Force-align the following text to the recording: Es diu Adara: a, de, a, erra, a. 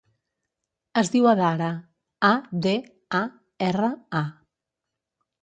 Es 1.01 1.11
diu 1.15 1.27
Adara: 1.31 1.67
a, 2.31 2.33
de, 2.67 2.73
a, 3.19 3.21
erra, 3.69 3.93
a. 4.23 4.25